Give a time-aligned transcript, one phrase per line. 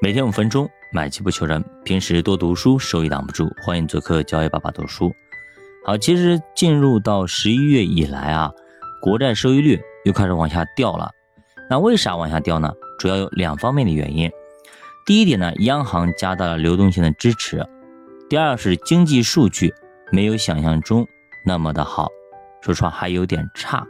[0.00, 1.64] 每天五分钟，买机不求人。
[1.84, 3.52] 平时多读书，收益挡不住。
[3.64, 5.12] 欢迎做客教育爸爸读书。
[5.84, 8.52] 好，其实进入到十一月以来啊，
[9.02, 11.10] 国债收益率又开始往下掉了。
[11.68, 12.72] 那为啥往下掉呢？
[12.96, 14.30] 主要有两方面的原因。
[15.04, 17.58] 第一点呢，央行加大了流动性的支持；
[18.30, 19.74] 第二是经济数据
[20.12, 21.04] 没有想象中
[21.44, 22.06] 那么的好，
[22.62, 23.84] 说实话还有点差，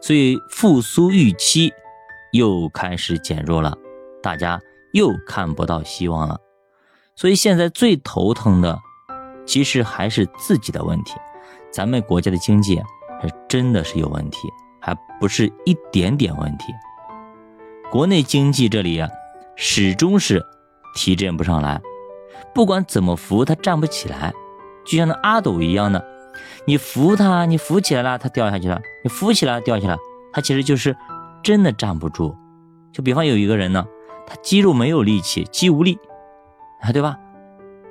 [0.00, 1.72] 所以复苏预期
[2.30, 3.76] 又开始减弱了。
[4.22, 4.60] 大家。
[4.92, 6.38] 又看不到希望了，
[7.14, 8.78] 所以现在最头疼的，
[9.46, 11.14] 其实还是自己的问题。
[11.70, 12.82] 咱们国家的经济
[13.20, 14.48] 还真的是有问题，
[14.80, 16.72] 还不是一点点问题。
[17.90, 19.08] 国内经济这里啊，
[19.54, 20.44] 始终是
[20.96, 21.80] 提振不上来，
[22.52, 24.32] 不管怎么扶它站不起来，
[24.84, 26.04] 就像那阿斗一样的，
[26.66, 29.96] 你扶它，你扶起来了，它掉下去了；你扶起来掉下去了，
[30.32, 30.96] 它其实就是
[31.44, 32.34] 真的站不住。
[32.92, 33.86] 就比方有一个人呢。
[34.30, 35.98] 他肌肉没有力气，肌无力，
[36.82, 37.18] 啊，对吧？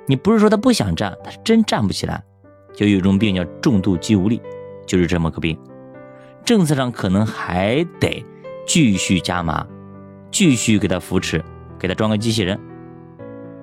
[0.06, 2.24] 你不是说他不想站，他是真站不起来。
[2.72, 4.40] 就有一种病叫重度肌无力，
[4.86, 5.58] 就是这么个病。
[6.42, 8.24] 政策上可能还得
[8.66, 9.66] 继续加码，
[10.30, 11.44] 继续给他扶持，
[11.78, 12.58] 给他装个机器人，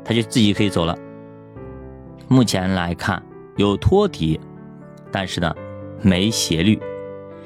[0.05, 0.95] 他就自己可以走了。
[2.27, 3.23] 目前来看
[3.55, 4.39] 有托底，
[5.11, 5.51] 但是呢
[6.03, 6.79] 没斜率，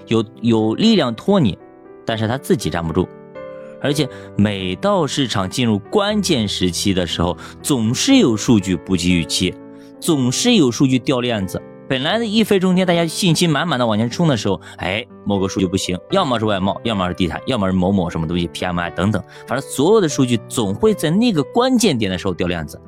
[0.08, 1.58] 有有力量托你，
[2.06, 3.08] 但是他自己站不住。
[3.82, 9.54] 而且每到市场进入关键时期的时候，总是有数据不及预期，
[10.00, 11.62] 总是有数据掉链子。
[11.90, 22.80] 本来的一飞冲天，大家信心满满的往前冲的时候，哎，某个数据不行，要么是外贸，要么是地产，要么是某某什么东西 PMI 等等，反正所有的数据总会在那个关键点的时候掉链子，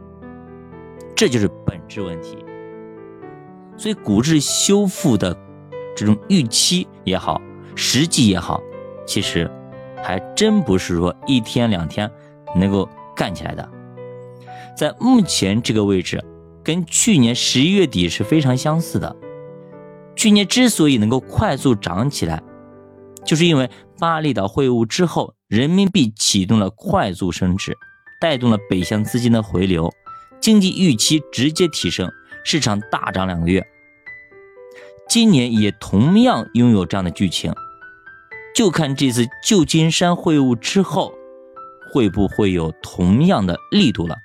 [1.16, 2.38] 这就是本质问题。
[3.76, 5.36] 所以股市修复的
[5.96, 7.42] 这种预期也好，
[7.76, 8.62] 实际也好，
[9.06, 9.50] 其实。
[10.04, 12.12] 还真不是说一天两天
[12.56, 13.68] 能够干起来的，
[14.78, 16.24] 在目前这个位置，
[16.62, 19.16] 跟去年十一月底是非常相似的。
[20.16, 22.44] 去年之所以能够快速涨起来，
[23.26, 27.76] 就是因为巴厘岛会晤之后，人民币启动了快速升值，
[28.20, 29.92] 带动了北向资金的回流，
[30.42, 32.12] 经济预期直接提升，
[32.44, 33.66] 市场大涨两个月。
[35.08, 37.54] 今年也同样拥有这样的剧情。
[38.56, 41.14] 就看这次旧金山会晤之后，
[41.92, 44.16] 会不会有同样的力度了？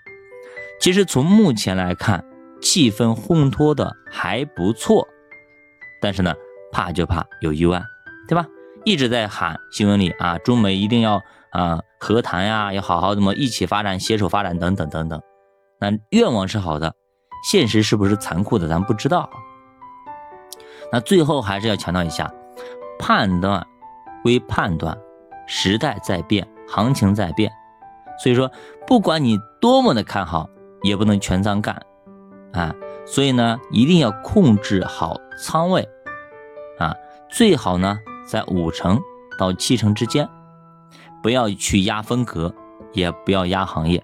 [0.80, 2.24] 其实从目前来看，
[2.60, 5.08] 气氛烘托的还不错，
[6.00, 6.34] 但是呢，
[6.70, 7.82] 怕就怕有意外，
[8.28, 8.46] 对吧？
[8.84, 15.20] 一直在喊新闻里啊，中美一定要啊和谈呀，要好好的么一起发展、携手发展等等等等。
[15.80, 16.94] 那愿望是好的，
[17.50, 19.28] 现实是不是残酷的，咱不知道。
[20.92, 22.32] 那最后还是要强调一下，
[22.98, 23.66] 判断。
[24.22, 24.96] 归判断，
[25.46, 27.50] 时代在变，行情在变，
[28.22, 28.50] 所以说，
[28.86, 30.48] 不管你多么的看好，
[30.82, 31.80] 也不能全仓干，
[32.52, 32.74] 啊，
[33.06, 35.88] 所以呢，一定要控制好仓位，
[36.78, 36.94] 啊，
[37.30, 38.98] 最好呢在五成
[39.38, 40.28] 到七成之间，
[41.22, 42.54] 不要去压风格，
[42.92, 44.02] 也不要压行业，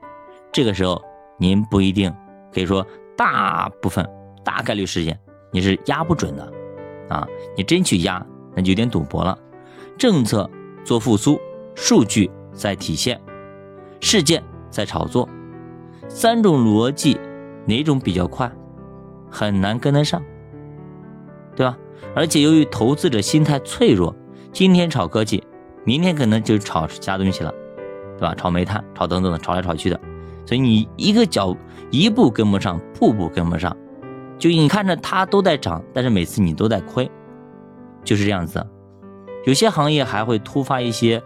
[0.52, 1.02] 这个时候
[1.38, 2.14] 您不一定
[2.52, 2.86] 可以说
[3.16, 4.08] 大部分
[4.44, 5.18] 大概率事件
[5.50, 6.52] 你是压不准的，
[7.08, 7.26] 啊，
[7.56, 9.38] 你真去压，那就有点赌博了。
[9.96, 10.48] 政策
[10.84, 11.40] 做复苏，
[11.74, 13.20] 数据在体现，
[14.00, 15.28] 事件在炒作，
[16.08, 17.18] 三种逻辑
[17.66, 18.50] 哪种比较快，
[19.30, 20.22] 很难跟得上，
[21.54, 21.78] 对吧？
[22.14, 24.14] 而且由于投资者心态脆弱，
[24.52, 25.42] 今天炒科技，
[25.84, 27.52] 明天可能就炒其他东西了，
[28.18, 28.34] 对吧？
[28.34, 29.98] 炒煤炭，炒等等的，炒来炒去的，
[30.44, 31.56] 所以你一个脚
[31.90, 33.74] 一步跟不上，步步跟不上，
[34.38, 37.10] 就你看着它都在涨，但是每次你都在亏，
[38.04, 38.64] 就是这样子。
[39.44, 41.22] 有些行业还会突发一些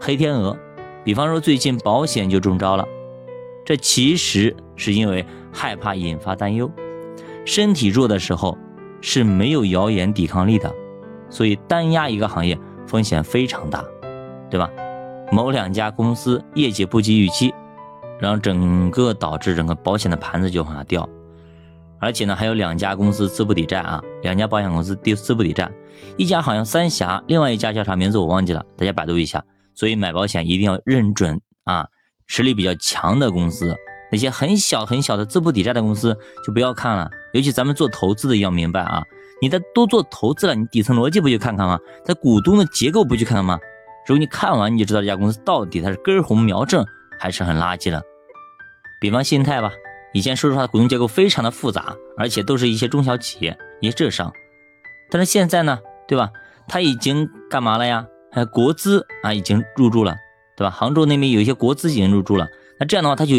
[0.00, 0.56] 黑天鹅，
[1.04, 2.86] 比方说最近保险就中招了，
[3.64, 6.70] 这其实是因为害怕引发担忧，
[7.44, 8.56] 身体弱的时候
[9.02, 10.74] 是没有谣言抵抗力的，
[11.28, 13.84] 所以单压一个行业风险非常大，
[14.50, 14.70] 对吧？
[15.30, 17.52] 某两家公司业绩不及预期，
[18.18, 21.06] 然后整个导致整个保险的盘子就往下掉。
[22.00, 25.70] 而且呢，还有两家公司资不抵债啊，两家保险公司资资不抵债，
[26.16, 29.42] 一家好像三峡，另外一家叫啥名字我忘记了，大家百度一下。
[29.74, 31.88] 所以买保险一定要认准啊，
[32.26, 33.74] 实力比较强的公司，
[34.12, 37.10] 那些很小很小的资不抵债的公司就不要看了。
[37.32, 39.02] 尤其咱们做投资的要明白啊，
[39.40, 41.78] 你在都做投资了，你底层逻辑不去看看吗？
[42.04, 43.58] 在股东的结构不去看看吗？
[44.06, 46.84] 如果你看完，你就知道这家公司到底它是根红苗正
[47.18, 48.02] 还是很垃圾了。
[49.00, 49.72] 比方信贷吧。
[50.14, 54.32] 以前说实话，股东结构非常的复杂，而且都是一些中小企业，一些浙商。
[55.10, 56.30] 但是现在呢，对吧？
[56.68, 58.06] 他已经干嘛了呀？
[58.30, 60.14] 还国资啊，已经入驻了，
[60.56, 60.70] 对吧？
[60.70, 63.34] 杭州那边有一些国资已经入驻了，那这样的话，他就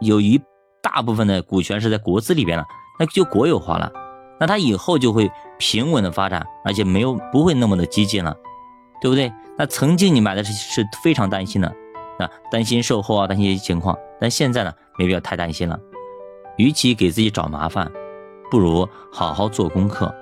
[0.00, 0.40] 有一
[0.82, 2.64] 大部分的股权是在国资里边了，
[2.98, 3.92] 那就国有化了，
[4.40, 8.34] 那他以后就会平稳的发展，而且没有不会那么的激进了，
[9.00, 9.30] 对不对？
[9.58, 11.68] 那曾经你买的是是非常担心的，
[12.18, 15.78] 啊，担心售后啊，担心一些情况，但现在呢，没必要太担心了。
[16.56, 17.90] 与其给自己找麻烦，
[18.50, 20.14] 不如好好做功课。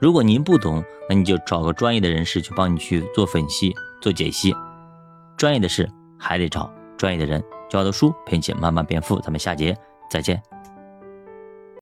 [0.00, 4.54] 如果您不懂，那你就找个专业的人士去帮你去做分析、做解析。
[5.36, 5.88] 专业的事
[6.18, 7.42] 还得找专业的人。
[7.68, 9.18] 教的书陪你慢慢变富。
[9.20, 9.76] 咱们下节
[10.08, 10.40] 再见。